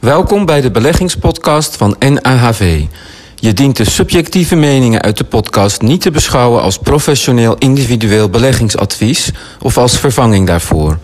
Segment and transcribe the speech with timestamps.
[0.00, 2.84] Welkom bij de beleggingspodcast van NAHV.
[3.34, 9.30] Je dient de subjectieve meningen uit de podcast niet te beschouwen als professioneel individueel beleggingsadvies
[9.62, 10.98] of als vervanging daarvoor.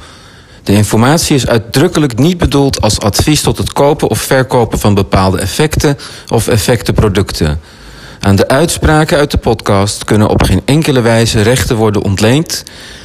[0.63, 5.39] De informatie is uitdrukkelijk niet bedoeld als advies tot het kopen of verkopen van bepaalde
[5.39, 5.99] effecten
[6.29, 7.61] of effectenproducten.
[8.21, 12.65] Aan de uitspraken uit de podcast kunnen op geen enkele wijze rechten worden ontleend.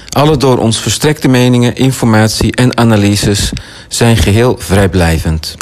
[0.10, 3.52] Alle door ons verstrekte meningen, informatie en analyses
[3.88, 5.56] zijn geheel vrijblijvend.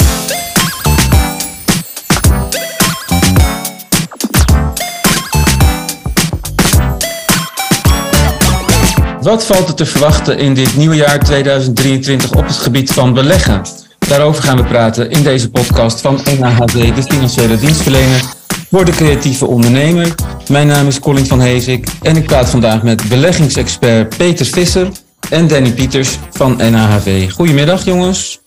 [9.20, 13.62] Wat valt er te verwachten in dit nieuwe jaar 2023 op het gebied van beleggen?
[13.98, 18.36] Daarover gaan we praten in deze podcast van NAHD, de financiële dienstverlener
[18.70, 20.14] voor de creatieve ondernemer.
[20.48, 24.88] Mijn naam is Colin van Heesik en ik praat vandaag met beleggingsexpert Peter Visser
[25.30, 27.30] en Danny Pieters van NAHV.
[27.30, 28.40] Goedemiddag jongens.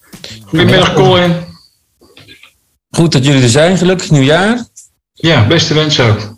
[0.45, 1.33] Goedemiddag Colin.
[2.89, 4.65] Goed dat jullie er zijn, gelukkig nieuwjaar.
[5.13, 6.37] Ja, beste wens ook.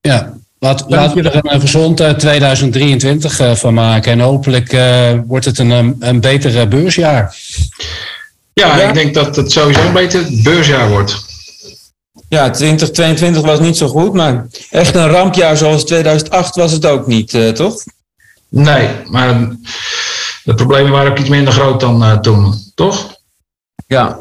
[0.00, 4.12] Ja, Laat, laten we er een gezond 2023 uh, van maken.
[4.12, 7.36] En hopelijk uh, wordt het een, een beter beursjaar.
[8.52, 11.29] Ja, ja, ik denk dat het sowieso een beter beursjaar wordt.
[12.30, 17.06] Ja, 2022 was niet zo goed, maar echt een rampjaar zoals 2008 was het ook
[17.06, 17.84] niet, uh, toch?
[18.48, 19.56] Nee, maar
[20.44, 23.16] de problemen waren ook iets minder groot dan toen, toch?
[23.86, 24.18] Ja.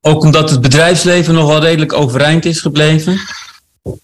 [0.00, 3.20] Ook omdat het bedrijfsleven nog wel redelijk overeind is gebleven.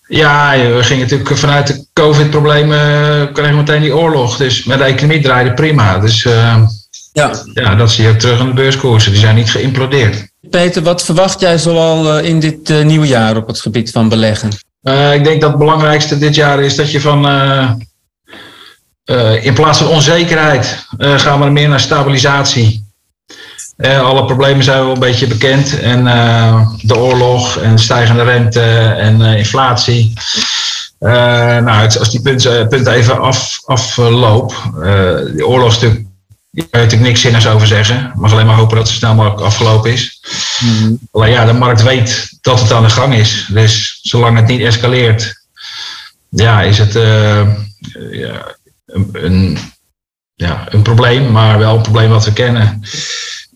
[0.06, 4.36] Ja, we gingen natuurlijk vanuit de COVID-problemen, kregen we meteen die oorlog.
[4.36, 5.98] Dus met de economie draaide prima.
[5.98, 7.44] Dus ja.
[7.54, 9.12] ja, dat zie je ook terug in de beurskoersen.
[9.12, 10.27] Die zijn niet geïmplodeerd.
[10.50, 14.50] Peter, wat verwacht jij zoal in dit uh, nieuwe jaar op het gebied van beleggen?
[14.82, 17.26] Uh, ik denk dat het belangrijkste dit jaar is dat je van...
[19.40, 22.86] in plaats van onzekerheid gaan we meer naar stabilisatie.
[23.78, 25.80] Alle problemen zijn wel een beetje bekend.
[25.80, 26.04] En
[26.82, 28.62] de oorlog en stijgende rente
[28.98, 30.12] en inflatie.
[30.98, 34.54] nou, als die punten, even af, afloop.
[35.34, 36.07] die oorlog is natuurlijk.
[36.58, 38.12] Daar je natuurlijk niks zinnigs over zeggen.
[38.14, 40.20] mag alleen maar hopen dat het snel mogelijk afgelopen is.
[40.60, 43.48] Mm Alleen ja, de markt weet dat het aan de gang is.
[43.52, 45.42] Dus zolang het niet escaleert,
[46.28, 46.92] ja, is het
[48.10, 49.58] ja, een, een,
[50.34, 52.82] ja, een probleem, maar wel een probleem wat we kennen.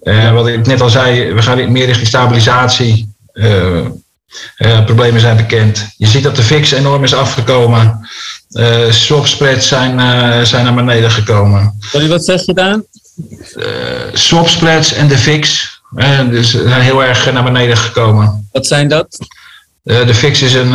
[0.02, 3.14] Uh, wat ik net al zei, we gaan meer richting stabilisatie.
[3.32, 3.86] Uh,
[4.58, 5.94] uh, problemen zijn bekend.
[5.96, 8.08] Je ziet dat de VIX enorm is afgekomen.
[8.90, 11.76] Swap spreads zijn, zijn naar beneden gekomen.
[11.80, 12.84] Sorry, wat zeg je dan?
[14.12, 15.70] swap spreads en de VIX
[16.30, 18.48] dus zijn heel erg naar beneden gekomen.
[18.52, 19.18] Wat zijn dat?
[19.82, 20.74] de VIX is een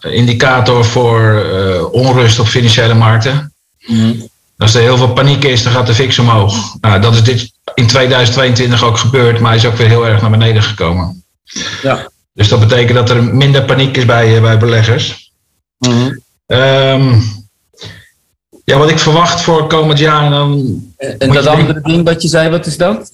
[0.00, 1.46] indicator voor
[1.92, 3.52] onrust op financiële markten.
[3.86, 4.28] Mm.
[4.58, 6.74] Als er heel veel paniek is, dan gaat de VIX omhoog.
[6.80, 10.30] Nou, dat is dit in 2022 ook gebeurd, maar is ook weer heel erg naar
[10.30, 11.24] beneden gekomen.
[11.82, 12.10] Ja.
[12.32, 15.32] Dus dat betekent dat er minder paniek is bij, bij beleggers.
[15.78, 16.24] Mm
[18.64, 20.30] ja, wat ik verwacht voor komend jaar.
[20.30, 23.12] Dan en dat andere ding wat je zei, wat is dat?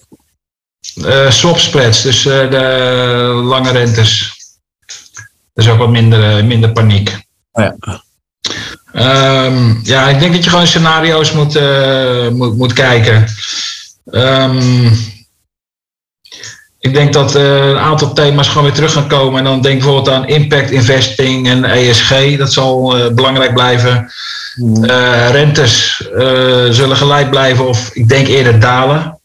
[0.97, 4.37] Uh, swap spreads, dus uh, de lange rentes.
[5.54, 7.26] Dus ook wat minder, uh, minder paniek.
[7.53, 8.03] Oh ja.
[9.47, 11.60] Um, ja, ik denk dat je gewoon scenario's moet,
[12.32, 13.26] moet, moet kijken.
[14.04, 14.93] Um,
[16.82, 19.38] ik denk dat uh, een aantal thema's gewoon weer terug gaan komen.
[19.38, 22.37] En dan denk ik bijvoorbeeld aan impact investing en ESG.
[22.37, 24.12] Dat zal uh, belangrijk blijven.
[24.56, 25.97] Uh, rentes
[26.70, 29.20] zullen gelijk blijven of ik denk eerder dalen.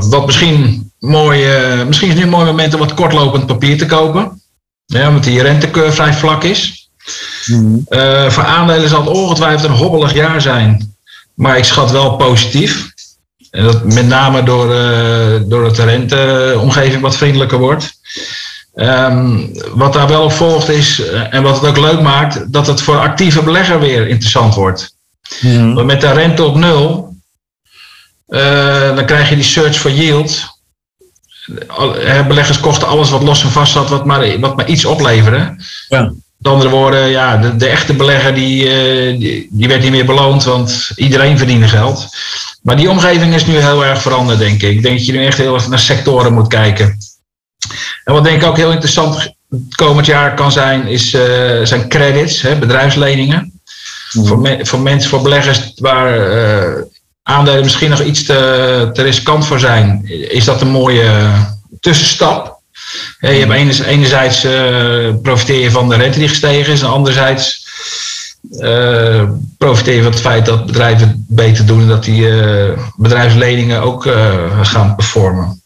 [0.00, 1.46] wat misschien, mooi,
[1.86, 4.42] misschien is nu een mooi moment om wat kortlopend papier te kopen.
[4.86, 6.88] Ja, omdat die rentecurve vrij vlak is.
[7.46, 7.84] Mm.
[8.28, 10.94] voor aandelen zal het ongetwijfeld een hobbelig jaar zijn.
[11.34, 12.89] Maar ik schat wel positief.
[13.50, 17.98] En dat met name door, uh, door de renteomgeving wat vriendelijker wordt.
[18.74, 22.66] Um, wat daar wel op volgt is, uh, en wat het ook leuk maakt, dat
[22.66, 24.94] het voor actieve belegger weer interessant wordt.
[25.40, 25.74] Mm.
[25.74, 27.16] Want met de rente op nul,
[28.28, 30.58] uh, dan krijg je die search for yield.
[32.28, 35.56] Beleggers kochten alles wat los en vast zat, wat maar, wat maar iets opleverde.
[35.88, 36.12] Ja.
[36.36, 38.64] Met andere woorden, ja, de, de echte belegger die,
[39.18, 42.08] die, die, werd niet meer beloond, want iedereen verdiende geld.
[42.60, 44.70] Maar die omgeving is nu heel erg veranderd, denk ik.
[44.70, 46.98] Ik denk dat je nu echt heel erg naar sectoren moet kijken.
[48.04, 49.34] En wat denk ik ook heel interessant
[49.74, 51.20] komend jaar kan zijn, is, uh,
[51.62, 53.60] zijn credits, hè, bedrijfsleningen.
[54.12, 54.26] Mm.
[54.26, 56.82] Voor, me, voor mensen, voor beleggers waar uh,
[57.22, 61.30] aandelen misschien nog iets te, te riskant voor zijn, is dat een mooie
[61.80, 62.60] tussenstap.
[63.20, 67.68] je hebt enerzijds, enerzijds uh, profiteer je van de rente die gestegen is, en anderzijds
[69.58, 72.28] profiteer je van het feit dat bedrijven het beter doen en dat die
[72.96, 74.02] bedrijfsleningen ook
[74.62, 75.62] gaan performen.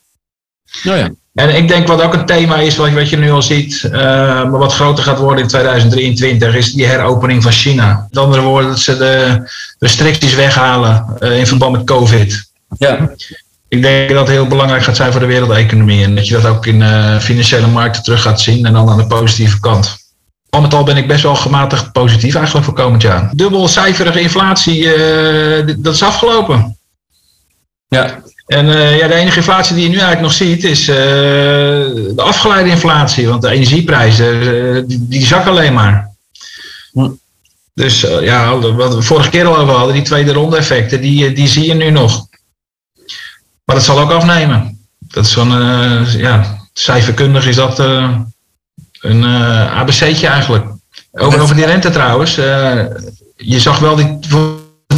[0.83, 1.11] Nou ja.
[1.35, 4.59] En ik denk wat ook een thema is, wat, wat je nu al ziet, maar
[4.59, 8.07] wat groter gaat worden in 2023, is die heropening van China.
[8.11, 9.43] Met andere woorden, dat ze de
[9.79, 12.51] restricties weghalen in verband met COVID.
[12.79, 13.11] Ja.
[13.69, 16.47] Ik denk dat het heel belangrijk gaat zijn voor de wereldeconomie en dat je dat
[16.47, 16.83] ook in
[17.21, 20.04] financiële markten terug gaat zien en dan aan de positieve kant.
[20.55, 23.31] Al met al ben ik best wel gematigd positief eigenlijk voor komend jaar.
[23.33, 24.83] Dubbelcijferige inflatie,
[25.79, 26.77] dat is afgelopen.
[27.89, 30.97] Ja, en uh, ja, de enige inflatie die je nu eigenlijk nog ziet is uh,
[30.97, 33.29] de afgeleide inflatie.
[33.29, 36.11] Want de energieprijzen, die, die zakken alleen maar.
[36.93, 37.11] Hm.
[37.75, 41.49] Dus ja, wat we vorige keer al over hadden, die tweede ronde effecten, die, die
[41.49, 42.27] zie je nu nog.
[43.65, 44.87] Maar dat zal ook afnemen.
[44.99, 45.51] Dat is zo'n,
[46.17, 47.79] ja, cijferkundig is dat
[49.05, 49.25] een
[49.69, 50.67] ABC'tje eigenlijk.
[51.13, 52.35] Over, over die rente trouwens.
[53.37, 54.19] je zag wel die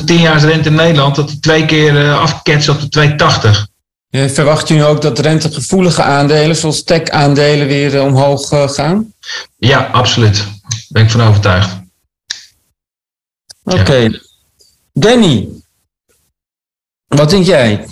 [0.06, 3.16] tienjaarsrente in Nederland, dat die twee keer uh, afketst op de
[4.10, 4.32] 2,80.
[4.32, 9.12] verwacht u nu ook dat rentegevoelige aandelen, zoals tech-aandelen, weer uh, omhoog uh, gaan?
[9.56, 10.36] Ja, absoluut.
[10.36, 11.80] Daar ben ik van overtuigd.
[13.64, 13.80] Oké.
[13.80, 14.02] Okay.
[14.02, 14.18] Ja.
[14.92, 15.48] Danny,
[17.06, 17.86] wat denk jij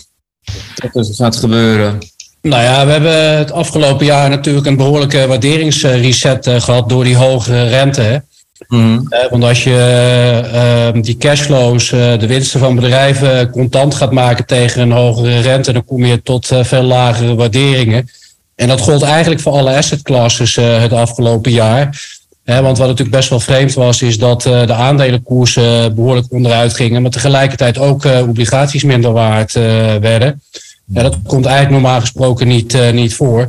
[0.75, 1.99] dat er gaat gebeuren?
[2.45, 7.69] Nou ja, we hebben het afgelopen jaar natuurlijk een behoorlijke waarderingsreset gehad door die hoge
[7.69, 8.23] rente.
[8.69, 9.09] Mm.
[9.31, 14.83] want als je uh, die cashflows, uh, de winsten van bedrijven contant gaat maken tegen
[14.83, 18.09] een hogere rente, dan kom je tot uh, veel lagere waarderingen.
[18.55, 22.01] En dat gold eigenlijk voor alle asset classes het afgelopen jaar.
[22.45, 27.11] want wat natuurlijk best wel vreemd was, is dat de aandelenkoersen behoorlijk onderuit gingen, maar
[27.11, 29.53] tegelijkertijd ook obligaties minder waard
[30.01, 30.43] werden.
[30.87, 33.49] Ja, dat komt eigenlijk normaal gesproken niet, niet voor.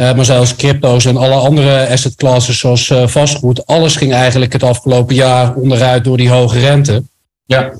[0.00, 3.66] Uh, maar zelfs crypto's en alle andere asset classes zoals uh, vastgoed.
[3.66, 7.02] Alles ging eigenlijk het afgelopen jaar onderuit door die hoge rente.
[7.46, 7.72] Ja.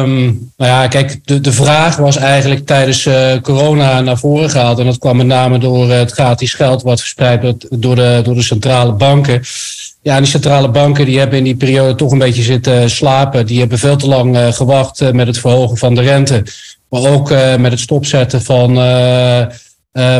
[0.00, 4.78] Um, nou ja, kijk, de, de vraag was eigenlijk tijdens uh, corona naar voren gehaald.
[4.78, 8.34] En dat kwam met name door het gratis geld wat verspreid werd door de, door
[8.34, 9.42] de centrale banken.
[10.02, 13.46] Ja, die centrale banken die hebben in die periode toch een beetje zitten slapen.
[13.46, 16.42] Die hebben veel te lang gewacht met het verhogen van de rente.
[16.94, 19.46] Maar ook met het stopzetten van uh,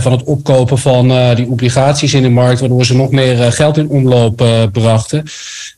[0.00, 3.88] van het opkopen van die obligaties in de markt, waardoor ze nog meer geld in
[3.88, 5.24] omloop brachten.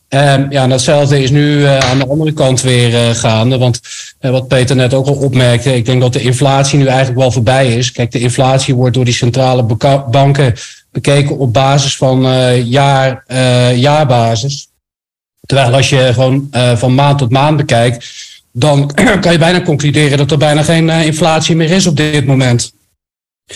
[0.09, 3.59] En ja, en datzelfde is nu aan de andere kant weer gaande.
[3.59, 3.81] Want
[4.21, 7.75] wat Peter net ook al opmerkte, ik denk dat de inflatie nu eigenlijk wel voorbij
[7.75, 7.93] is.
[7.93, 9.77] Kijk, de inflatie wordt door die centrale
[10.11, 10.55] banken
[10.93, 12.21] bekeken op basis van
[12.65, 13.25] jaar,
[13.75, 14.69] jaarbasis.
[15.47, 18.07] Terwijl als je gewoon van maand tot maand bekijkt,
[18.58, 22.73] dan kan je bijna concluderen dat er bijna geen inflatie meer is op dit moment.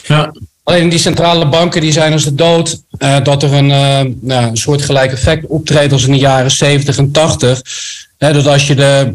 [0.06, 0.32] Ja.
[0.62, 4.46] Alleen die centrale banken die zijn als de dood uh, dat er een, uh, nou,
[4.46, 7.62] een soortgelijk effect optreedt als in de jaren 70 en 80.
[8.18, 9.14] Hè, dat als je de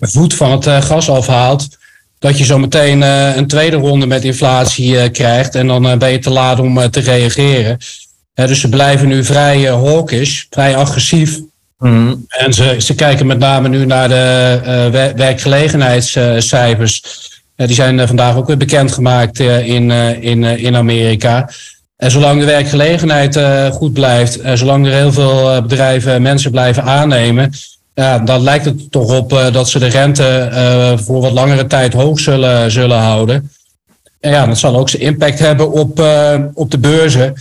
[0.00, 1.68] voet van het uh, gas afhaalt,
[2.18, 5.54] dat je zo meteen een tweede ronde met inflatie krijgt.
[5.54, 7.78] En dan ben je te laat om te reageren.
[8.34, 11.40] dus ze blijven nu vrij hawkish, vrij agressief.
[11.80, 12.24] Mm.
[12.28, 17.02] En ze, ze kijken met name nu naar de werkgelegenheidscijfers.
[17.56, 19.90] Eh, die zijn eh, vandaag ook weer bekendgemaakt in,
[20.20, 21.50] in, in Amerika.
[21.96, 23.40] En zolang de werkgelegenheid
[23.72, 27.52] goed blijft, zolang er heel veel bedrijven mensen blijven aannemen,
[27.94, 30.48] ja, dan lijkt het toch op dat ze de rente
[31.04, 33.50] voor wat langere tijd hoog zullen, zullen houden.
[34.20, 36.04] En ja, dat zal ook zijn impact hebben op,
[36.54, 37.34] op de beurzen.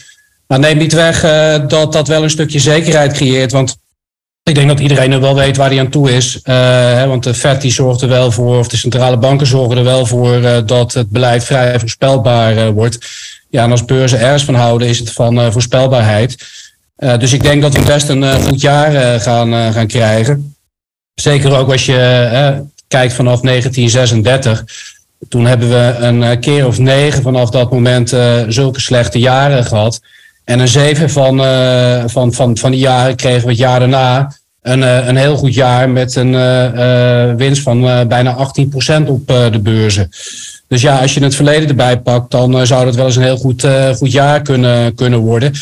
[0.47, 1.21] Maar neem niet weg
[1.67, 3.51] dat dat wel een stukje zekerheid creëert.
[3.51, 3.78] Want
[4.49, 6.39] ik denk dat iedereen er wel weet waar hij aan toe is.
[6.43, 9.83] Hè, want de FED die zorgt er wel voor, of de centrale banken zorgen er
[9.83, 12.97] wel voor uh, dat het beleid vrij voorspelbaar uh, wordt.
[13.49, 16.37] Ja, en als beurzen ergens van houden, is het van voorspelbaarheid.
[16.95, 20.55] dus ik denk dat we best een goed jaar gaan, gaan krijgen.
[21.15, 24.63] Zeker ook als je kijkt vanaf 1936.
[25.29, 28.09] Toen hebben we een keer of negen vanaf dat moment
[28.47, 30.01] zulke slechte jaren gehad.
[30.43, 31.37] En een zeven van,
[32.09, 35.53] van, van, van die jaren kregen we het jaar daarna een, uh, een heel goed
[35.53, 38.35] jaar met een uh, winst van bijna
[39.03, 40.09] 18% op de beurzen.
[40.67, 43.37] Dus ja, als je het verleden erbij pakt, dan zou dat wel eens een heel
[43.37, 45.53] goed, goed jaar kunnen, kunnen worden.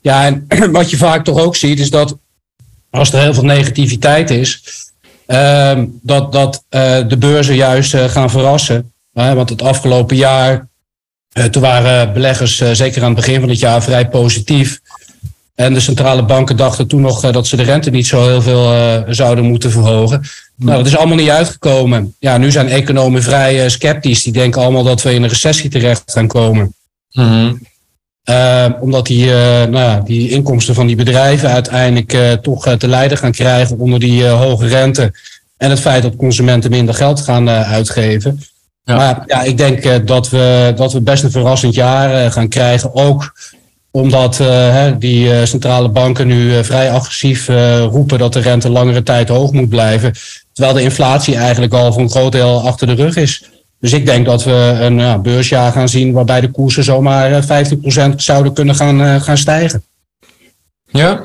[0.00, 2.16] Ja, en wat je vaak toch ook ziet, is dat
[2.90, 4.62] als er heel veel negativiteit is,
[5.26, 6.64] ehm, dat, dat
[7.08, 8.92] de beurzen juist gaan verrassen.
[9.12, 10.68] want het afgelopen jaar
[11.50, 14.80] toen waren beleggers, zeker aan het begin van het jaar, vrij positief.
[15.56, 18.42] En de centrale banken dachten toen nog uh, dat ze de rente niet zo heel
[18.42, 20.22] veel zouden moeten verhogen.
[20.56, 22.14] Nou, dat is allemaal niet uitgekomen.
[22.18, 24.22] Ja, nu zijn economen vrij sceptisch.
[24.22, 26.74] Die denken allemaal dat we in een recessie terecht gaan komen.
[27.12, 27.60] Mm
[28.80, 33.78] omdat die, nou ja, die inkomsten van die bedrijven uiteindelijk toch te lijden gaan krijgen
[33.78, 35.12] onder die hoge rente.
[35.56, 38.40] En het feit dat consumenten minder geld gaan uitgeven.
[38.84, 38.96] Ja.
[38.96, 42.94] Maar ja, ik denk dat, we, dat we best een verrassend jaar gaan krijgen.
[42.94, 43.32] Ook
[43.96, 47.48] omdat uh, die uh, centrale banken nu uh, vrij agressief
[47.90, 50.12] roepen dat de rente langere tijd hoog moet blijven.
[50.52, 53.44] Terwijl de inflatie eigenlijk al voor een groot deel achter de rug is.
[53.80, 58.52] Dus ik denk dat we een beursjaar gaan zien waarbij de koersen zomaar 15% zouden
[58.52, 59.82] kunnen gaan, gaan stijgen.
[60.86, 61.24] Ja.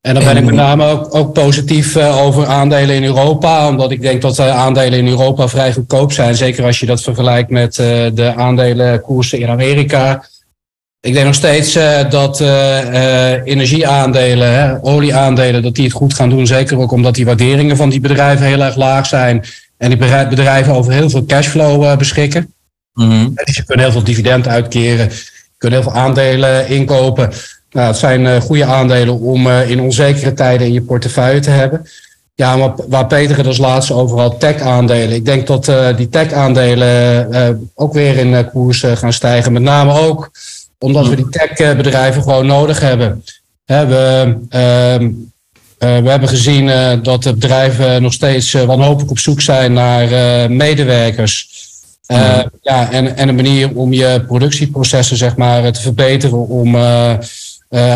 [0.00, 3.68] En dan ben ik met name ook, ook positief over aandelen in Europa.
[3.68, 6.34] Omdat ik denk dat aandelen in Europa vrij goedkoop zijn.
[6.34, 7.74] Zeker als je dat vergelijkt met
[8.14, 10.24] de aandelenkoersen in Amerika.
[11.02, 16.28] Ik denk nog steeds uh, dat uh, energieaandelen, hè, olieaandelen, dat die het goed gaan
[16.28, 16.46] doen.
[16.46, 19.44] Zeker ook omdat die waarderingen van die bedrijven heel erg laag zijn.
[19.76, 22.54] En die bedrijven over heel veel cashflow beschikken.
[22.94, 25.08] Mm Dus je kunt heel veel dividend uitkeren.
[25.08, 27.30] Je kunt heel veel aandelen inkopen.
[27.70, 31.86] Nou, het zijn goede aandelen om in onzekere tijden in je portefeuille te hebben.
[32.34, 35.12] Ja, maar waar Peter het als laatste over had, tech-aandelen.
[35.12, 39.52] Ik denk dat die tech-aandelen ook weer in koers gaan stijgen.
[39.52, 40.30] Met name ook
[40.80, 43.24] omdat we die techbedrijven gewoon nodig hebben.
[43.64, 45.10] we, ehm,
[45.78, 49.72] eh, we hebben gezien uh, dat de bedrijven nog steeds uh, wanhopig op zoek zijn
[49.72, 50.08] naar
[50.50, 51.48] medewerkers.
[52.62, 56.76] ja, en, en een manier om je productieprocessen zeg maar, te verbeteren, om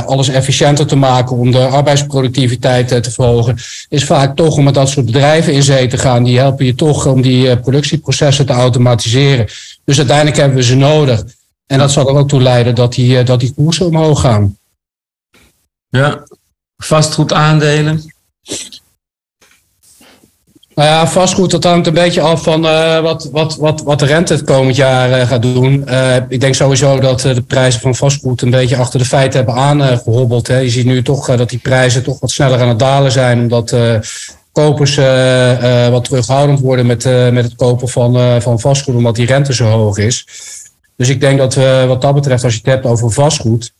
[0.06, 3.56] alles efficiënter te maken, om de arbeidsproductiviteit te verhogen,
[3.88, 6.24] is vaak toch om met dat soort bedrijven in zee te gaan.
[6.24, 9.46] Die helpen je toch om die productieprocessen te automatiseren.
[9.84, 11.24] Dus uiteindelijk hebben we ze nodig.
[11.66, 14.58] En dat zal er ook toe leiden dat die, eh, dat die koersen omhoog gaan.
[15.88, 16.22] Ja,
[16.76, 18.12] vastgoed aandelen.
[20.74, 24.06] Nou ja, vastgoed, dat hangt een beetje af van uh, wat, wat, wat, wat de
[24.06, 25.84] rente het komend jaar uh, gaat doen.
[25.88, 29.62] Uh, ik denk sowieso dat de prijzen van vastgoed een beetje achter de feiten hebben
[29.62, 30.46] aangehobbeld.
[30.46, 30.58] Hè.
[30.58, 33.76] Je ziet nu toch dat die prijzen toch wat sneller aan het dalen zijn, omdat
[34.52, 34.96] kopers
[35.90, 39.98] wat terughoudend worden met, met het kopen van, van vastgoed, omdat die rente zo hoog
[39.98, 40.26] is.
[40.96, 43.72] Dus ik denk dat we wat dat betreft, als je het hebt over vastgoed,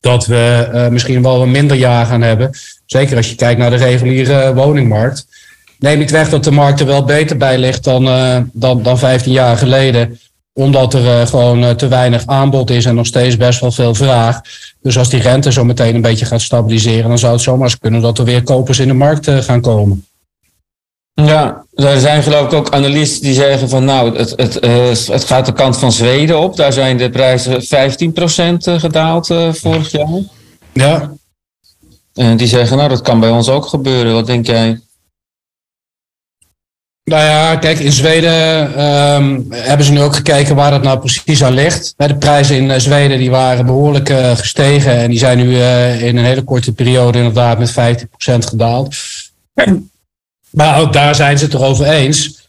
[0.00, 2.50] dat we uh, misschien wel een minder jaar gaan hebben.
[2.86, 5.26] Zeker als je kijkt naar de reguliere woningmarkt.
[5.78, 8.98] Neem niet weg dat de markt er wel beter bij ligt dan, uh, dan, dan
[8.98, 10.18] 15 jaar geleden.
[10.52, 14.40] Omdat er uh, gewoon te weinig aanbod is en nog steeds best wel veel vraag.
[14.82, 18.00] Dus als die rente zo meteen een beetje gaat stabiliseren, dan zou het zomaar kunnen
[18.00, 20.06] dat er weer kopers in de markt gaan komen.
[21.14, 25.24] Ja, er zijn geloof ik ook analisten die zeggen van nou, het, het, uh, het
[25.24, 26.56] gaat de kant van Zweden op.
[26.56, 30.22] Daar zijn de prijzen 15% eh, gedaald uh, vorig jaar.
[30.72, 31.12] Ja.
[32.14, 34.12] En die zeggen nou, dat kan bij ons ook gebeuren.
[34.12, 34.80] Wat denk jij?
[37.04, 41.44] Nou ja, kijk, in Zweden um, hebben ze nu ook gekeken waar dat nou precies
[41.44, 41.94] aan ligt.
[41.96, 46.16] De prijzen in Zweden die waren behoorlijk uh, gestegen en die zijn nu uh, in
[46.16, 47.74] een hele korte periode inderdaad met 15%
[48.38, 48.94] gedaald.
[50.50, 52.48] Maar ook daar zijn ze het erover eens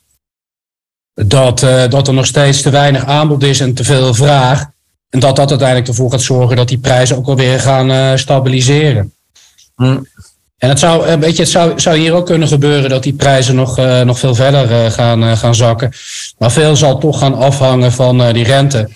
[1.13, 4.65] dat, uh, dat er nog steeds te weinig aanbod is en te veel vraag.
[5.09, 8.15] En dat dat uiteindelijk ervoor gaat zorgen dat die prijzen ook wel weer gaan uh,
[8.15, 9.13] stabiliseren.
[9.75, 9.97] Hm.
[10.57, 13.55] En het zou, weet je, het zou, zou hier ook kunnen gebeuren dat die prijzen
[13.55, 15.91] nog, uh, nog veel verder gaan, gaan zakken.
[16.37, 18.89] Maar veel zal toch gaan afhangen van die rente.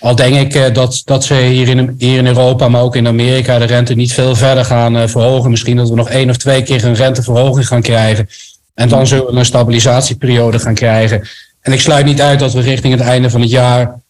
[0.00, 3.58] Al denk ik dat, dat ze hier in, hier in Europa, maar ook in Amerika,
[3.58, 5.50] de rente niet veel verder gaan verhogen.
[5.50, 8.28] Misschien dat we nog één of twee keer een renteverhoging gaan krijgen.
[8.74, 11.28] En dan zullen we een stabilisatieperiode gaan krijgen.
[11.60, 14.00] En ik sluit niet uit dat we richting het einde van het jaar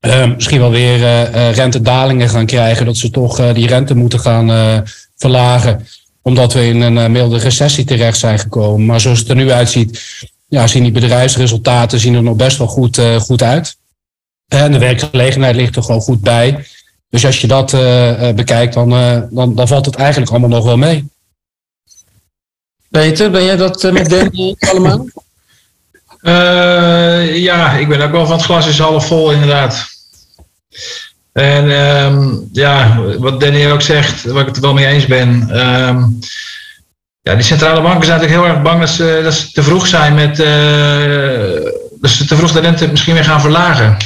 [0.00, 2.86] uh, misschien wel weer rentedalingen gaan krijgen.
[2.86, 4.84] Dat ze toch die rente moeten gaan
[5.16, 5.86] verlagen.
[6.22, 8.86] Omdat we in een milde recessie terecht zijn gekomen.
[8.86, 10.02] Maar zoals het er nu uitziet,
[10.48, 13.76] ja, zien die bedrijfsresultaten zien er nog best wel goed, goed uit.
[14.52, 16.66] En de werkgelegenheid ligt er gewoon goed bij.
[17.10, 17.70] Dus als je dat
[18.36, 18.88] bekijkt, dan,
[19.30, 21.10] dan, dan valt het eigenlijk allemaal nog wel mee.
[22.92, 25.06] Peter, ben jij dat eh, met Danny allemaal?
[26.20, 29.86] Uh, ja, ik ben ook wel van het glas is half vol inderdaad.
[31.32, 35.58] En um, ja, wat Danny ook zegt, waar ik het wel mee eens ben.
[35.60, 36.18] Um,
[37.20, 39.86] ja, die centrale banken zijn natuurlijk heel erg bang dat ze, dat ze te vroeg
[39.86, 40.38] zijn met.
[40.40, 43.96] Uh, dat ze te vroeg de rente misschien weer gaan verlagen.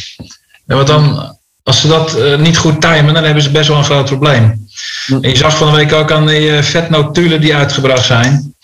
[0.66, 3.76] En wat dan, als ze dat uh, niet goed timen, dan hebben ze best wel
[3.76, 4.68] een groot probleem.
[5.08, 8.54] En je zag van de week ook aan die vetnotulen die uitgebracht zijn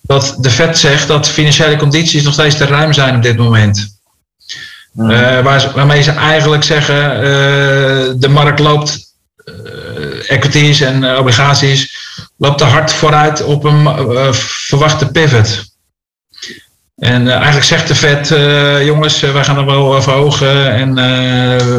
[0.00, 3.98] dat de Fed zegt dat financiële condities nog steeds te ruim zijn op dit moment.
[4.96, 7.22] Uh, waar, waarmee ze eigenlijk zeggen, uh,
[8.16, 11.96] de markt loopt, uh, equities en obligaties,
[12.36, 15.75] loopt te hard vooruit op een verwachte pivot.
[16.96, 18.28] En eigenlijk zegt de Fed,
[18.84, 20.94] jongens, wij gaan er wel verhogen en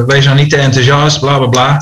[0.06, 1.82] wees nou niet te enthousiast, bla bla bla.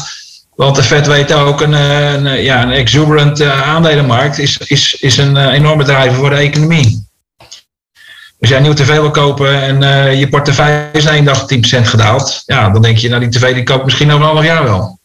[0.56, 5.50] Want de Fed weet ook, een, een ja, een exuberant aandelenmarkt is, is, is een
[5.50, 7.06] enorme drijver voor de economie.
[8.40, 11.42] Als jij een nieuwe tv wil kopen en uh, je portefeuille is na één dag
[11.42, 11.46] 10%
[11.82, 14.64] gedaald, ja, dan denk je, nou die tv die koopt misschien over een half jaar
[14.64, 15.00] wel.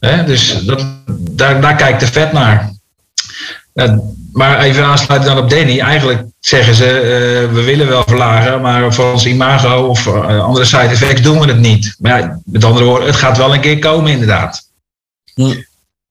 [0.00, 0.24] Hè?
[0.24, 2.73] Dus dat, daar, daar kijkt de vet naar.
[4.32, 5.78] Maar even aansluiten dan op Danny.
[5.78, 10.82] Eigenlijk zeggen ze, uh, we willen wel verlagen, maar voor ons imago of andere side
[10.82, 11.94] effects doen we het niet.
[11.98, 14.68] Maar ja, met andere woorden, het gaat wel een keer komen inderdaad.
[15.34, 15.54] Hm.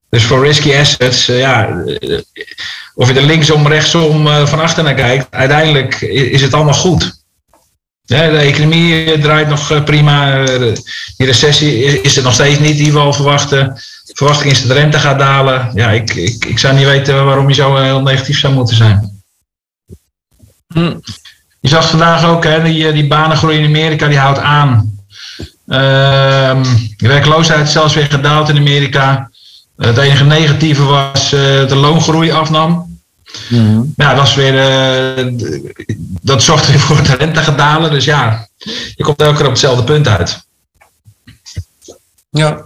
[0.10, 1.84] Dus voor risky assets, ja,
[2.96, 7.22] of je er linksom, rechtsom, van achter naar kijkt, uiteindelijk is het allemaal goed.
[8.06, 10.46] de economie draait nog eh, prima.
[11.18, 13.82] Die recessie is er nog steeds niet die we al verwachten.
[14.14, 15.72] Verwachting is dat de rente gaat dalen.
[15.74, 19.24] Ja, ik, ik, ik zou niet weten waarom je zo heel negatief zou moeten zijn.
[20.74, 20.96] Hm.
[21.60, 24.98] Je zag vandaag ook, hè, die, die banengroei in Amerika, die houdt aan.
[25.68, 26.64] Uh,
[26.98, 29.32] de werkloosheid is zelfs weer gedaald in Amerika.
[29.78, 33.00] Het enige negatieve was uh, de loongroei afnam.
[33.50, 34.54] Mm Ja, dat, is weer,
[36.22, 37.92] dat zorgt weer voor de rente gaat dalen.
[37.92, 38.48] Dus ja,
[38.96, 40.46] je komt elke keer op hetzelfde punt uit.
[42.30, 42.66] Ja.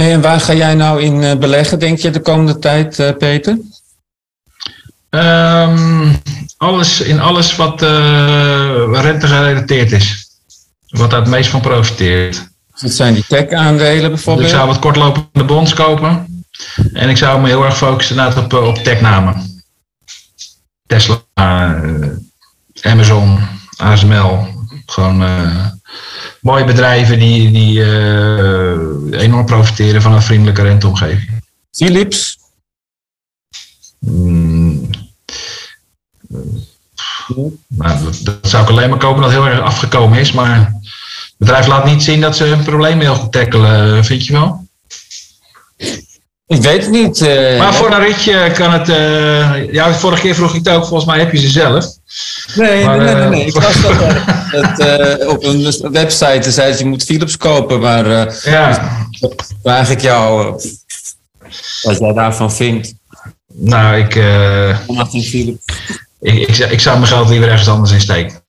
[0.00, 3.58] En waar ga jij nou in uh, beleggen, denk je, de komende tijd, Peter?
[5.10, 6.22] Um,
[6.56, 7.80] alles, in alles wat
[8.92, 10.28] rente gerelateerd is.
[10.88, 12.48] Wat daar het meest van profiteert.
[12.80, 14.46] Dat zijn die tech-aandelen bijvoorbeeld.
[14.46, 16.44] ik zou wat kortlopende bonds kopen.
[16.92, 19.62] En ik zou me heel erg focussen op, op tech-namen.
[20.86, 21.22] Tesla,
[22.80, 23.38] Amazon,
[23.76, 24.46] ASML.
[24.86, 25.66] Gewoon uh,
[26.40, 31.42] mooie bedrijven die, die uh, enorm profiteren van een vriendelijke renteomgeving.
[31.70, 32.38] Philips?
[33.98, 34.90] Mm.
[37.68, 40.32] Nou, dat, zou ik alleen maar kopen dat heel erg afgekomen is.
[40.32, 40.80] Maar
[41.36, 44.68] bedrijf laat niet zien dat ze hun probleem heel goed tackelen, vind je wel?
[46.50, 47.20] Ik weet het niet.
[47.20, 48.88] Uh, maar voor een ritje kan het.
[48.88, 51.86] Uh, ja, vorige keer vroeg ik het ook, volgens mij heb je ze zelf.
[52.54, 53.98] Nee, maar, nee, nee, nee, Ik was dat,
[54.50, 54.80] dat
[55.20, 58.34] uh, op een website zei je moet Philips kopen, maar.
[58.44, 58.90] ja.
[59.62, 60.52] Vraag ik jou
[61.82, 62.94] wat jij daarvan vindt.
[63.54, 64.14] Nou, ik.
[66.20, 68.42] ik, ik, ik zou mijn geld liever ergens anders in steken.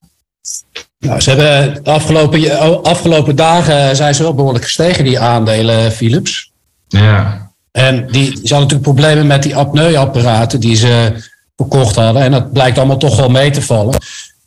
[0.99, 6.51] Nou, ze hebben de afgelopen, afgelopen dagen zijn ze wel behoorlijk gestegen, die aandelen Philips.
[6.87, 7.50] Ja.
[7.71, 11.13] En die, ze hadden natuurlijk problemen met die apneuapparaten die ze
[11.55, 12.21] verkocht hadden.
[12.21, 13.95] En dat blijkt allemaal toch wel mee te vallen.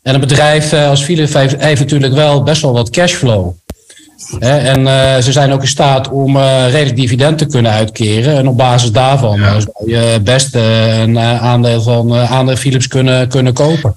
[0.01, 3.51] En een bedrijf eh, als Philips heeft, natuurlijk wel best wel wat cashflow.
[4.39, 8.37] en uh, ze zijn ook in staat om uh, redelijk dividend te kunnen uitkeren.
[8.37, 9.59] En op basis daarvan ja.
[9.59, 13.95] zou je best een aandeel van aandeel Philips kunnen, kunnen kopen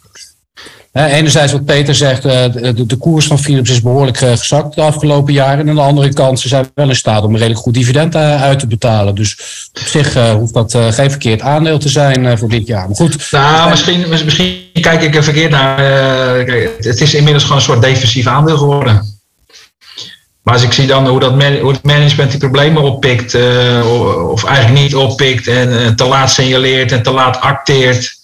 [1.07, 4.81] enerzijds wat Peter zegt, eh, de, de, koers van Philips is behoorlijk eh, gezakt de
[4.81, 5.59] afgelopen jaren.
[5.59, 8.15] En aan de andere kant, ze zijn wel in staat om een redelijk goed dividend
[8.15, 9.15] eh, uit te betalen.
[9.15, 9.37] Dus
[9.81, 12.87] op zich hoeft dat geen verkeerd aandeel te zijn voor dit jaar.
[12.87, 13.31] Maar goed.
[13.31, 15.79] Nou, misschien, misschien kijk ik er verkeerd naar.
[16.79, 19.17] het is inmiddels gewoon een soort defensief aandeel geworden.
[20.43, 23.35] Maar als ik zie dan hoe, dat hoe het management die problemen oppikt,
[24.29, 28.18] of eigenlijk niet oppikt en te laat signaleert en te laat acteert.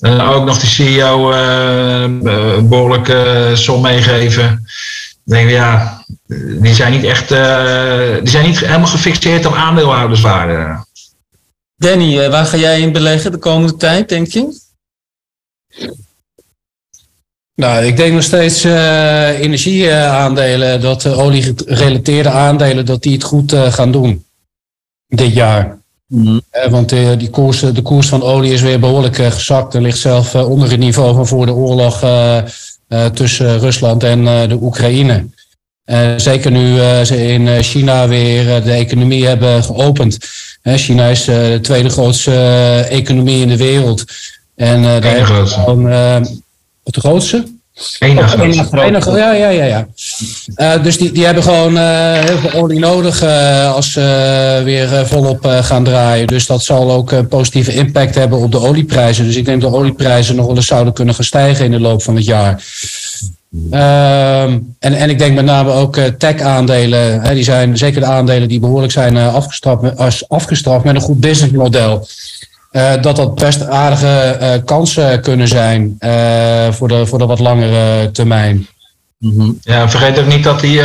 [0.00, 4.46] Uh, ook nog de CEO uh, een behoorlijke som meegeven.
[5.24, 6.04] Dan denk ik, ja,
[6.60, 10.84] die zijn niet echt, uh, die zijn niet helemaal gefixeerd op aandeelhouderswaarde.
[11.76, 14.58] Danny, waar ga jij in beleggen de komende tijd, denk je?
[17.54, 23.72] Nou, ik denk nog steeds uh, energieaandelen, dat olie-gerelateerde aandelen, dat die het goed uh,
[23.72, 24.24] gaan doen
[25.06, 25.79] dit jaar.
[26.10, 29.74] Mm want uh, die koers, de koers van olie is weer behoorlijk uh, gezakt.
[29.74, 32.04] Er ligt zelf uh, onder het niveau van voor de oorlog
[33.14, 35.26] tussen Rusland en de Oekraïne.
[36.16, 40.18] zeker nu ze in China weer de economie hebben geopend.
[40.62, 42.32] China is de tweede grootste
[42.88, 44.04] economie in de wereld.
[44.56, 45.60] En daar de grootste.
[45.60, 45.84] Van,
[46.82, 47.59] de grootste?
[47.98, 49.10] Enige.
[49.10, 49.64] ja, ja, ja.
[49.64, 49.86] ja.
[50.56, 55.06] Uh, dus die, die hebben gewoon uh, heel veel olie nodig uh, als ze weer
[55.06, 56.26] volop gaan draaien.
[56.26, 59.24] Dus dat zal ook een positieve impact hebben op de olieprijzen.
[59.24, 61.80] Dus ik denk dat de olieprijzen nog wel eens zouden kunnen gaan stijgen in de
[61.80, 62.62] loop van het jaar.
[63.70, 67.34] Ehm, en, en ik denk met name ook tech-aandelen.
[67.34, 72.06] die zijn zeker de aandelen die behoorlijk zijn afgestraft, als afgestraft met een goed businessmodel.
[72.72, 77.38] Uh, dat dat best aardige uh, kansen kunnen zijn uh, voor, de, voor de wat
[77.38, 78.66] langere termijn.
[79.18, 79.50] Mhm.
[79.62, 80.80] Ja, vergeet ook niet dat die,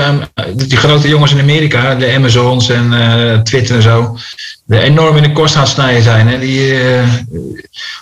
[0.56, 4.18] die grote jongens in Amerika, de Amazons en Twitter en zo,
[4.66, 6.28] de enorm in de kost het snijden zijn.
[6.28, 6.40] Hè.
[6.40, 6.80] Die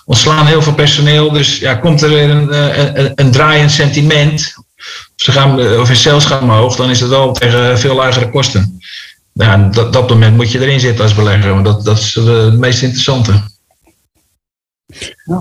[0.06, 1.32] ontslaan heel veel personeel.
[1.32, 2.54] Dus ja, komt er een,
[3.00, 4.54] een, een draaiend sentiment.
[4.58, 4.66] Of,
[5.16, 8.80] ze gaan, of in sales gaan omhoog, dan is het wel tegen veel lagere kosten.
[9.34, 12.58] Ja, dat, dat moment moet je erin zitten als belegger, want dat, dat is het
[12.58, 13.52] meest interessante.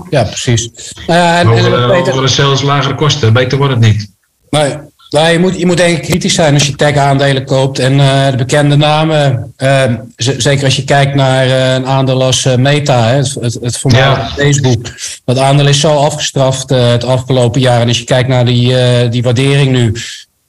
[0.09, 0.69] Ja, precies.
[1.07, 4.11] Ja, en, sales lagere kosten, beter wordt het niet.
[4.49, 4.75] Nee,
[5.13, 7.79] nou, je, moet, je moet denk ik kritisch zijn als je tech-aandelen koopt.
[7.79, 9.83] En uh, de bekende namen, uh,
[10.15, 14.33] zeker als je kijkt naar uh, een aandeel als Meta, hè, het, het, het voormalige
[14.35, 14.85] Facebook.
[15.25, 17.81] Dat aandeel is zo afgestraft het afgelopen jaar.
[17.81, 18.75] En als je kijkt naar die,
[19.09, 19.93] die waardering nu,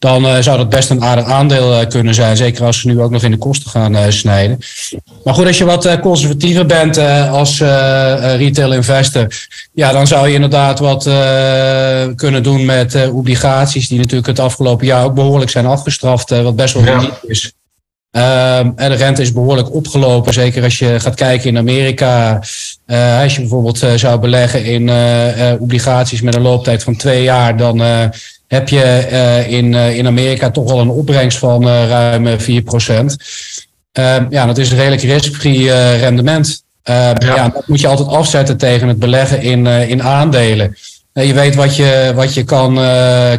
[0.05, 2.37] dan uh, zou dat best een aardig aandeel uh, kunnen zijn.
[2.37, 4.59] Zeker als ze nu ook nog in de kosten gaan uh, snijden.
[5.25, 7.59] Maar goed, als je wat conservatiever bent als
[8.37, 9.27] retail investor,
[9.73, 11.03] ja, dan zou je inderdaad wat
[12.17, 16.75] kunnen doen met obligaties, die natuurlijk het afgelopen jaar ook behoorlijk zijn afgestraft, wat best
[16.75, 17.11] wel ja.
[17.23, 17.53] is.
[18.11, 22.43] Um, en de rente is behoorlijk opgelopen, zeker als je gaat kijken in Amerika.
[23.23, 24.91] als je bijvoorbeeld zou beleggen in
[25.59, 27.83] obligaties met een looptijd van twee jaar, dan
[28.55, 32.35] heb je uh, in, uh, in Amerika toch wel een opbrengst van uh, ruim 4%.
[33.93, 36.63] Ehm, ja, dat is een redelijk riskvrij rendement.
[36.83, 37.35] Ehm, ja.
[37.35, 37.49] ja.
[37.49, 40.77] dat moet je altijd afzetten tegen het beleggen in, in aandelen.
[41.13, 42.75] je weet wat je, wat je kan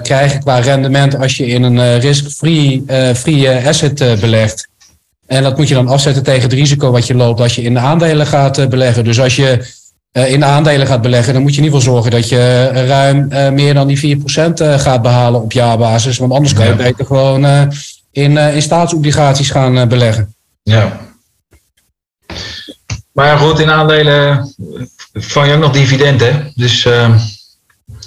[0.02, 2.86] krijgen qua rendement als je in een risk-free
[3.66, 4.68] asset belegt.
[5.28, 7.80] En dat moet je dan afzetten tegen het risico wat je loopt als je in
[7.80, 9.04] aandelen gaat beleggen.
[9.04, 9.66] Dus als je
[10.24, 13.50] in aandelen gaat beleggen, dan moet je in ieder geval zorgen dat je ruim uh,
[13.50, 14.22] meer dan die 4%
[14.62, 16.18] uh, gaat behalen op jaarbasis.
[16.18, 17.46] Want anders kan je beter gewoon
[18.12, 20.36] in, in staatsobligaties gaan beleggen.
[20.64, 21.00] Ja.
[23.12, 24.54] Maar goed, in aandelen
[25.14, 26.32] vang je ook nog dividend, hè?
[26.56, 27.18] Dus ehm,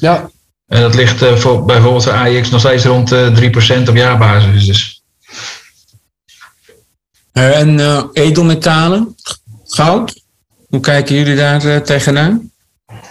[0.01, 0.31] ja.
[0.67, 4.67] En dat ligt voor, bijvoorbeeld voor AIX nog steeds rond 3% op jaarbasis.
[4.67, 5.03] Dus.
[7.33, 7.81] En
[8.13, 9.17] edelmetalen,
[9.67, 10.27] goud?
[10.69, 12.51] Hoe kijken jullie daar uh, tegenaan?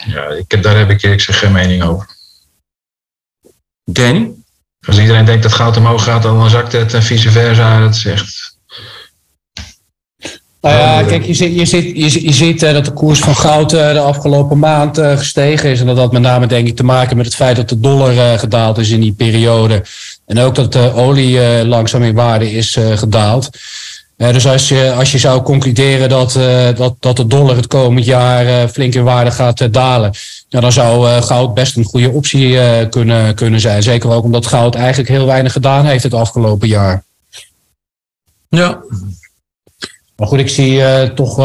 [0.06, 2.08] Ja, ik, daar heb ik eerlijk gezegd geen mening over.
[3.84, 4.32] Danny?
[4.88, 7.80] Als iedereen denkt dat goud omhoog gaat, dan zakt het en vice versa.
[7.80, 8.56] Dat echt...
[10.62, 13.36] Nou ja, kijk, je ziet, je ziet, je, je ziet uh, dat de koers van
[13.36, 15.80] goud uh, de afgelopen maand uh, gestegen is.
[15.80, 18.40] En dat had met name denk ik te maken met het feit dat de dollar
[18.40, 19.86] gedaald is in die periode.
[20.26, 23.50] En ook dat de olie langzaam in waarde is gedaald
[24.18, 28.06] dus als je, als je zou concluderen dat, uh, dat, dat de dollar het komend
[28.06, 30.14] jaar uh, flink in waarde gaat uh, dalen,
[30.50, 32.58] ja, dan zou goud best een goede optie
[32.90, 33.84] kunnen, kunnen zijn.
[33.84, 37.04] Zeker ook omdat goud eigenlijk heel weinig gedaan heeft het afgelopen jaar.
[38.50, 38.84] Ja.
[40.16, 41.40] Maar goed, ik zie toch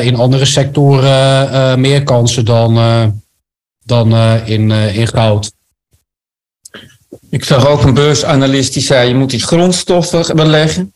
[0.00, 2.74] in andere sectoren meer kansen dan,
[3.84, 5.52] dan in, in goud.
[7.30, 10.92] Ik zag ook een beursanalist die zei: je moet die grondstoffen beleggen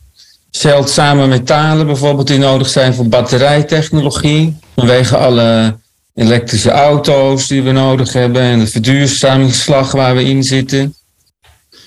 [0.50, 4.58] zeldzame metalen bijvoorbeeld die nodig zijn voor batterijtechnologie.
[4.74, 5.78] Vanwege alle
[6.14, 10.94] elektrische auto's die we nodig hebben en de verduurzamingsslag waar we in zitten.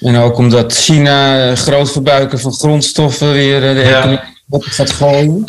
[0.02, 4.92] En ook omdat China eh, groot verbruiker van grondstoffen weer eh, de economie op gaat
[4.92, 5.46] gooien.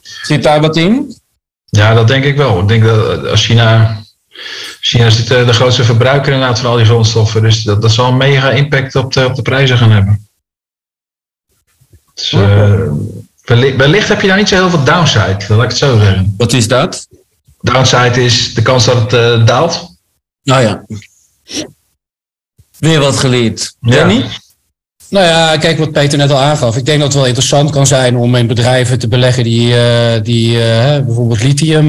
[0.00, 1.16] Zit daar wat in?
[1.64, 2.60] Ja, dat denk ik wel.
[2.60, 4.02] Ik denk dat als China.
[4.80, 7.42] China is de grootste verbruiker inderdaad van al die grondstoffen.
[7.42, 10.23] Dus dat, dat zal een mega impact op de, op de prijzen gaan hebben.
[12.14, 12.92] Dus, uh,
[13.76, 16.34] wellicht, heb je daar niet zo heel veel downside, laat ik het zo zeggen.
[16.36, 17.06] Wat is dat?
[17.60, 19.96] Downside is de kans dat het uh, daalt.
[20.42, 20.84] Nou ja.
[22.78, 23.74] Weer wat geleerd.
[23.80, 24.14] Danny?
[24.14, 24.26] Ja.
[25.08, 26.76] Nou ja, kijk wat Peter net al aangaf.
[26.76, 30.12] Ik denk dat het wel interessant kan zijn om in bedrijven te beleggen die, uh,
[30.22, 30.58] die
[31.04, 31.86] bijvoorbeeld lithium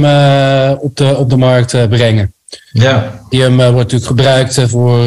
[0.79, 2.33] op, de, op de markt brengen.
[2.71, 3.21] Ja.
[3.29, 4.99] Lithium wordt natuurlijk gebruikt voor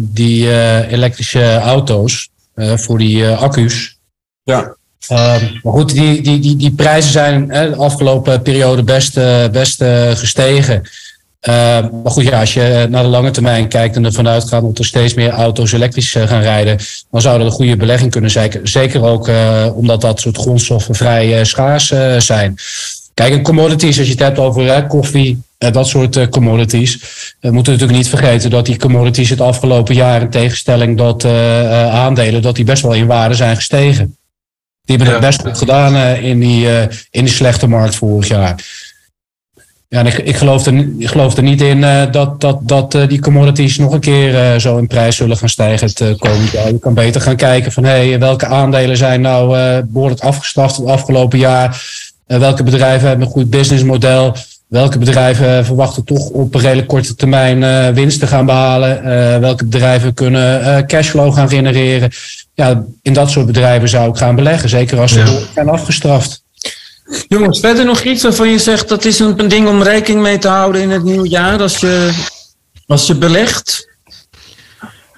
[0.00, 0.48] die
[0.88, 2.28] elektrische auto's.
[2.54, 3.98] Eh, voor die eh, accu's.
[4.42, 4.76] Ja.
[5.08, 9.84] Ehm, maar goed, die, die, die, die prijzen zijn de afgelopen periode best, eh, best
[10.18, 10.82] gestegen.
[11.40, 14.78] Ehm, maar goed, ja, als je naar de lange termijn kijkt en ervan uitgaat dat
[14.78, 16.78] er steeds meer auto's elektrisch gaan rijden,
[17.10, 18.60] dan zou dat een goede belegging kunnen zijn.
[18.62, 19.30] Zeker ook
[19.74, 22.56] omdat dat soort grondstoffen vrij schaars zijn.
[23.14, 26.98] Kijk, en commodities, als je het hebt over koffie, dat soort uh, commodities.
[27.40, 31.94] We moeten natuurlijk niet vergeten dat die commodities het afgelopen jaar, in tegenstelling tot uh,
[31.94, 34.16] aandelen, dat die best wel in waarde zijn gestegen.
[34.82, 36.68] Die hebben het best goed gedaan in, die,
[37.10, 38.62] in die slechte markt vorig jaar.
[39.88, 43.20] Ja, en ik, ik, geloof, er, ik geloof er niet in dat, dat, dat die
[43.20, 46.66] commodities nog een keer zo in prijs zullen gaan stijgen het komend jaar.
[46.66, 51.38] Je kan beter gaan kijken van hey, welke aandelen zijn nou behoorlijk afgestraft het afgelopen
[51.38, 51.82] jaar.
[52.26, 54.34] welke bedrijven hebben een goed businessmodel
[54.74, 58.96] welke bedrijven verwachten toch op een redelijk korte termijn uh, winst te gaan behalen?
[58.96, 62.10] Uh, welke bedrijven kunnen uh, cashflow gaan genereren?
[62.54, 64.68] Ja, in dat soort bedrijven zou ik gaan beleggen.
[64.68, 65.38] Zeker als ze ja.
[65.54, 66.42] zijn afgestraft.
[67.28, 70.38] Jongens, verder nog iets waarvan je zegt dat is een, een ding om rekening mee
[70.38, 72.12] te houden in het nieuwe jaar als je,
[72.86, 73.88] als je belegt?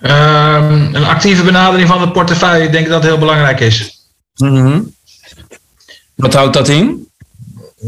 [0.02, 4.06] Um, een actieve benadering van de portefeuille, ik denk dat dat heel belangrijk is.
[4.36, 4.94] Mm -hmm.
[6.14, 7.08] Wat houdt dat in?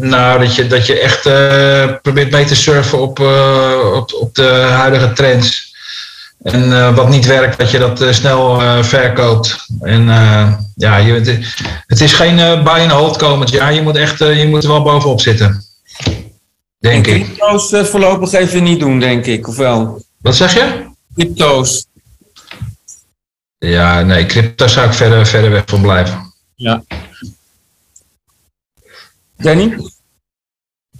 [0.00, 4.34] Nou, dat je, dat je echt uh, probeert mee te surfen op, uh, op, op
[4.34, 5.66] de huidige trends.
[6.42, 9.66] En uh, wat niet werkt, dat je dat snel verkoopt.
[9.80, 10.06] En
[10.74, 11.42] ja, je,
[11.86, 13.74] het is geen buy and hold komend jaar.
[13.74, 15.64] Je moet echt je moet er wel bovenop zitten.
[16.78, 17.24] Denk en ik.
[17.24, 20.02] Crypto's voorlopig even niet doen, denk ik, of wel?
[20.20, 20.86] Wat zeg je?
[21.14, 21.86] Crypto's.
[23.58, 26.34] Ja, nee, crypto zou ik verder, verder weg van blijven.
[26.54, 26.82] Ja.
[29.38, 29.76] Danny?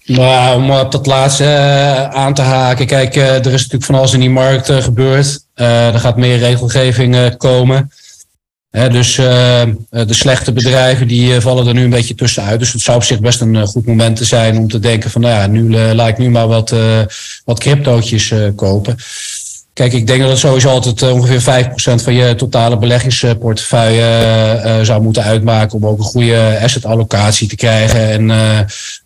[0.05, 2.87] Nou, om op dat laatste uh, aan te haken.
[2.87, 5.47] Kijk, uh, er is natuurlijk van alles in die markt uh, gebeurd.
[5.55, 7.91] er gaat meer regelgeving komen.
[8.71, 12.59] dus de slechte bedrijven die vallen er nu een beetje tussenuit.
[12.59, 15.21] Dus het zou op zich best een goed moment zijn om te denken van...
[15.21, 16.75] nou ja, nu laat ik nu maar wat,
[17.45, 18.97] wat cryptootjes kopen.
[19.79, 21.67] Kijk, ik denk dat het sowieso altijd ongeveer
[22.01, 27.57] 5% van je totale beleggingsportefeuille uh, zou moeten uitmaken om ook een goede assetallocatie te
[27.57, 28.31] krijgen en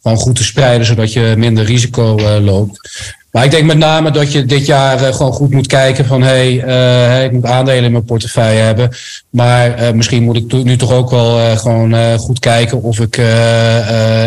[0.03, 2.91] gewoon goed te spreiden, zodat je minder risico loopt.
[3.33, 6.57] Maar ik denk met name dat je dit jaar gewoon goed moet kijken van hé,
[6.57, 8.90] hey, ik moet aandelen in mijn portefeuille hebben.
[9.31, 13.16] Maar misschien moet ik nu toch ook wel gewoon goed kijken of ik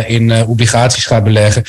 [0.07, 1.63] in obligaties ga beleggen.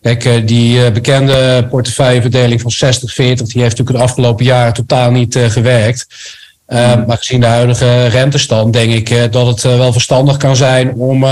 [0.00, 6.06] Kijk, die bekende portefeuilleverdeling van 60-40, die heeft natuurlijk de afgelopen jaren totaal niet gewerkt.
[6.72, 10.56] Uh, maar gezien de huidige rentestand denk ik uh, dat het uh, wel verstandig kan
[10.56, 11.28] zijn om 60%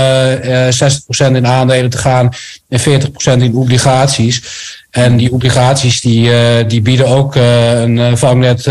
[1.17, 2.29] in aandelen te gaan
[2.69, 2.83] en 40%
[3.41, 4.41] in obligaties.
[4.91, 6.31] En die obligaties die,
[6.65, 8.61] die bieden ook een vangnet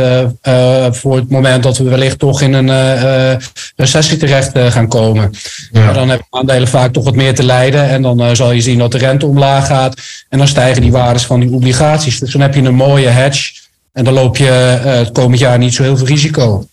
[0.90, 3.38] voor het moment dat we wellicht toch in een
[3.76, 5.31] recessie terecht gaan komen.
[5.72, 5.85] Ja.
[5.85, 7.88] Maar dan hebben aandelen vaak toch wat meer te lijden.
[7.88, 10.00] En dan zal je zien dat de rente omlaag gaat.
[10.28, 12.18] En dan stijgen die waardes van die obligaties.
[12.18, 13.52] Dus dan heb je een mooie hedge
[13.92, 16.66] en dan loop je het komend jaar niet zo heel veel risico.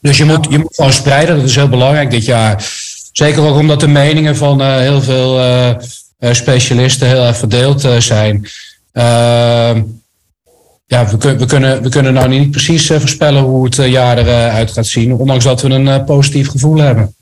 [0.00, 2.64] Dus je moet, je moet gewoon spreiden, dat is heel belangrijk dit jaar.
[3.12, 5.74] Zeker ook omdat de meningen van uh, heel veel uh,
[6.18, 8.48] specialisten heel erg verdeeld zijn.
[8.92, 9.82] Ehm,
[10.86, 14.86] ja, we, we, kunnen, we kunnen nou niet precies voorspellen hoe het jaar eruit gaat
[14.86, 17.14] zien, ondanks dat we een positief gevoel hebben.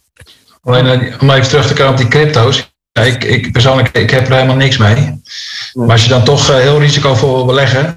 [0.62, 2.72] Alleen om even terug te komen op die crypto's.
[2.92, 5.20] Ik, ik persoonlijk ik heb er helemaal niks mee.
[5.72, 7.96] Maar als je dan toch heel risicovol wil beleggen,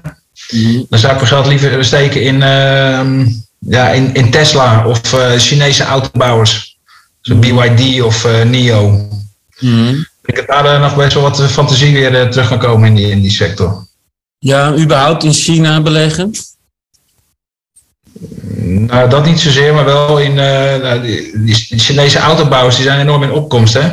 [0.50, 0.86] mm.
[0.88, 3.26] dan zou ik mijn geld liever steken in ehm,
[3.58, 6.78] ja, in, in Tesla of uh, Chinese autobouwers.
[7.20, 9.08] Zoals BYD of uh, NIO.
[9.60, 10.06] Mm.
[10.22, 12.94] Ik denk dat daar uh, nog best wel wat fantasie weer terug kan komen in
[12.94, 13.86] die, in die sector.
[14.38, 16.34] Ja, überhaupt in China beleggen?
[18.64, 23.22] Nou, dat niet zozeer, maar wel in nou, die, die, Chinese autobouwers, die zijn enorm
[23.22, 23.92] in opkomst, hè?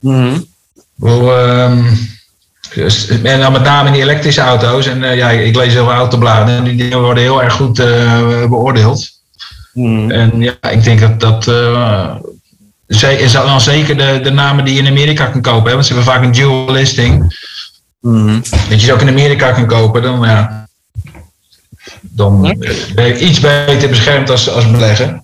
[0.00, 0.46] Mm.
[0.94, 2.19] Wel, um, dus,
[3.22, 4.86] en dan met name in die elektrische auto's.
[4.86, 7.78] En uh, ja, ik lees heel veel autobladen en die dingen worden heel erg goed
[7.78, 9.10] uh, beoordeeld.
[9.72, 10.10] Mm.
[10.10, 11.46] En ja, ik denk dat dat.
[11.46, 12.14] Uh,
[12.86, 15.66] is dan zeker de, de namen die je in Amerika kan kopen.
[15.66, 15.72] Hè?
[15.72, 17.38] Want ze hebben vaak een dual listing.
[18.00, 18.42] Mm.
[18.68, 20.02] Dat je ze ook in Amerika kan kopen.
[20.02, 20.68] Dan, ja,
[22.00, 22.42] dan
[22.94, 25.22] ben je iets beter beschermd als, als belegger.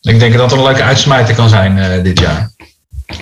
[0.00, 2.51] Ik denk dat dat een leuke uitsmijter kan zijn dit jaar.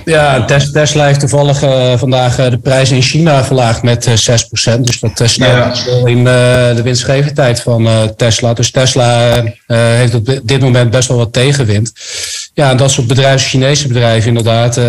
[0.05, 4.39] Ja, Tesla heeft toevallig uh, vandaag uh, de prijzen in China verlaagd met uh,
[4.77, 4.81] 6%.
[4.81, 6.07] Dus dat snijdt ja.
[6.07, 8.55] in de winstgevendheid van Tesla.
[8.55, 11.93] Dus Tesla heeft op dit moment best wel wat tegenwind.
[12.55, 14.81] Ja, en dat soort bedrijven, Chinese bedrijven inderdaad.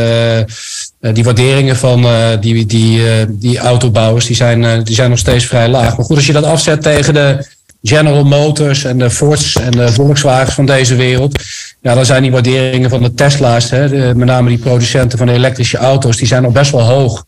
[0.99, 2.05] die waarderingen van
[2.39, 5.97] die, die, die autobouwers die zijn, die zijn nog steeds vrij laag.
[5.97, 7.45] Maar goed, als je dat afzet tegen de
[7.81, 11.43] General Motors en de Fords en de Volkswagens van deze wereld.
[11.81, 15.27] Ja, dan zijn die waarderingen van de Tesla's, hè, de, met name die producenten van
[15.27, 17.25] de elektrische auto's, die zijn nog best wel hoog.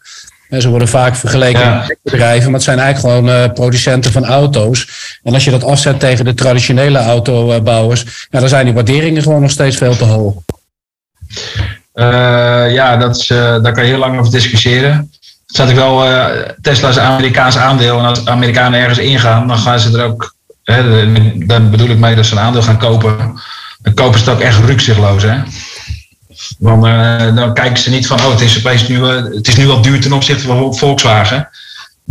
[0.50, 1.86] En ze worden vaak vergeleken ja.
[1.88, 4.88] met bedrijven, maar het zijn eigenlijk gewoon uh, producenten van auto's.
[5.24, 9.42] En als je dat afzet tegen de traditionele autobouwers, ja, dan zijn die waarderingen gewoon
[9.42, 10.36] nog steeds veel te hoog.
[11.94, 15.12] Uh, ja, dat is, uh, daar kan je heel lang over discussiëren.
[15.46, 16.08] Zat ik wel,
[16.62, 18.00] Tesla's Amerikaans aandeel.
[18.00, 20.33] En als Amerikanen ergens ingaan, dan gaan ze er ook
[20.64, 21.12] Hè,
[21.46, 23.42] daar bedoel ik mee dat ze een aandeel gaan kopen.
[23.82, 25.24] Dan kopen ze het ook echt rukzichtloos.
[25.24, 25.38] Hè?
[26.60, 29.56] Want uh, dan kijken ze niet van, oh, het is, opeens nu, uh, het is
[29.56, 31.50] nu wat duur ten opzichte van Volkswagen.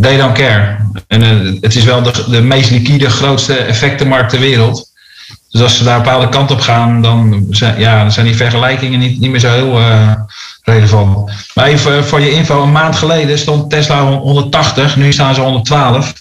[0.01, 0.77] They don't care.
[1.07, 4.91] En uh, het is wel de, de meest liquide, grootste effectenmarkt ter wereld.
[5.51, 8.37] Dus als ze daar een bepaalde kant op gaan, dan zijn, ja, dan zijn die
[8.37, 9.81] vergelijkingen niet, niet meer zo heel
[10.62, 11.31] relevant.
[11.55, 16.12] Maar even voor je info, een maand geleden stond Tesla 180, nu staan ze 112.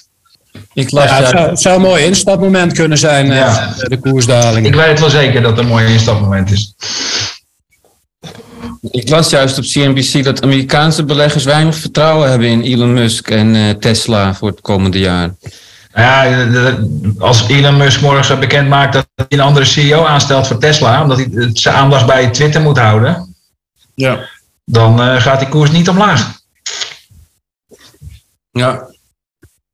[0.74, 3.74] Ik las, ja, het, zou, het zou een mooi instapmoment kunnen zijn, ja.
[3.88, 4.66] de koersdaling.
[4.66, 6.74] Ik weet wel zeker dat het een mooi instapmoment is.
[8.92, 13.56] Ik las juist op CNBC dat Amerikaanse beleggers weinig vertrouwen hebben in Elon Musk en
[13.56, 15.36] uh, Tesla voor het komende jaar.
[15.94, 16.46] Ja,
[17.20, 21.18] als Elon Musk morgen bekend maakt dat hij een andere CEO aanstelt voor Tesla, omdat
[21.18, 23.36] hij zijn aandacht bij Twitter moet houden,
[23.94, 24.30] ja.
[24.66, 26.40] dan gaat die koers niet omlaag.
[28.52, 28.90] Ja.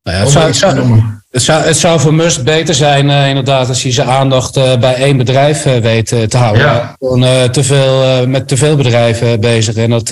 [0.08, 3.28] Nou ja, het, zou, het, zou, het, zou, het, zou, voor Musk beter zijn, uh,
[3.28, 6.62] inderdaad, als hij zijn aandacht uh, bij één bedrijf uh, weet te houden.
[6.62, 6.94] Ja.
[6.98, 9.74] Gewoon te veel, met te veel bedrijven bezig.
[9.74, 10.08] En dat,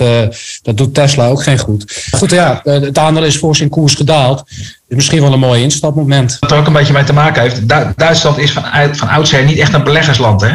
[0.61, 2.09] dat doet Tesla ook geen goed.
[2.11, 4.43] Goed, ja, het aandeel is voor zijn koers gedaald.
[4.87, 6.37] Is misschien wel een mooi instapmoment.
[6.39, 7.69] Wat er ook een beetje mee te maken heeft.
[7.69, 10.53] Du Duitsland is van, van oudsher niet echt een beleggersland, hè?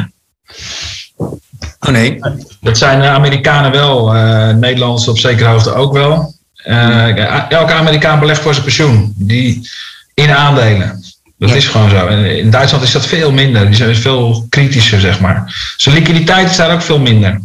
[1.80, 2.18] Oh nee.
[2.60, 4.12] Dat zijn de Amerikanen wel,
[4.54, 6.31] Nederlanders op zekere hoogte ook wel.
[6.64, 9.12] Uh, elke Amerikaan belegt voor zijn pensioen.
[9.16, 9.70] Die
[10.14, 11.02] in aandelen.
[11.38, 12.06] Dat is gewoon zo.
[12.06, 13.66] En in Duitsland is dat veel minder.
[13.66, 15.72] Die zijn veel kritischer, zeg maar.
[15.76, 17.40] Zijn liquiditeit is daar ook veel minder.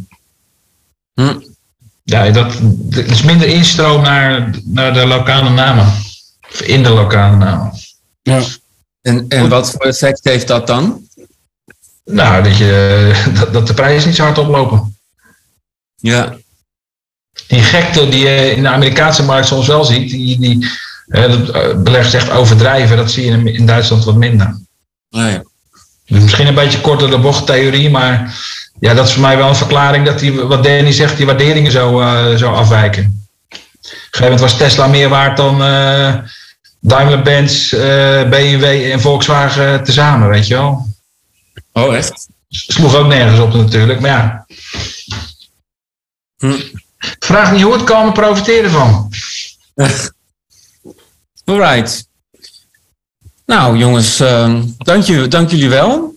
[1.14, 1.40] Hm.
[2.04, 5.86] Ja, dat, dat is minder instroom naar, naar de lokale namen.
[6.52, 7.74] Of in de lokale namen.
[8.22, 8.42] Ja.
[9.02, 11.08] En, en wat voor effect heeft dat dan?
[12.06, 14.98] Nou, dat, je, dat, dat de prijzen niet zo hard oplopen.
[15.96, 16.36] Ja,
[17.48, 20.70] die gekte die je in de Amerikaanse markt soms wel ziet, die, die
[21.08, 21.36] uh,
[21.76, 24.60] beleggers echt overdrijven, dat zie je in, in Duitsland wat minder.
[25.10, 25.44] Ja.
[26.06, 28.40] Dus misschien een beetje korter de bocht theorie, maar
[28.80, 31.72] ja, dat is voor mij wel een verklaring dat die, wat Danny zegt, die waarderingen
[31.72, 33.28] zo, uh, zo afwijken.
[33.50, 36.16] Op een gegeven moment was Tesla meer waard dan uh,
[36.80, 37.70] Daimler-Benz,
[38.30, 40.88] BMW en Volkswagen tezamen, weet je wel.
[41.74, 42.28] Oh, echt?
[42.50, 44.46] Sloeg ook nergens op natuurlijk, maar ja.
[46.38, 46.62] Hm.
[47.20, 49.12] Vraag niet hoe het kan, profiteren van.
[51.46, 52.08] Alright.
[53.46, 56.16] Nou, jongens, uh, dank, je, dank jullie wel.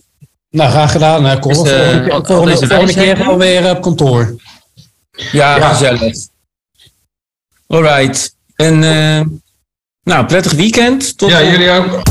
[0.49, 1.63] Nou, graag gedaan, hè, Cor.
[1.63, 4.35] Dus, uh, volgende, volgende keer gewoon weer op kantoor.
[5.11, 5.73] Ja, ja.
[5.73, 6.15] gezellig.
[7.67, 8.35] Alright.
[8.55, 9.21] En uh,
[10.03, 11.17] nou, prettig weekend.
[11.17, 12.01] Tot ja, jullie ook.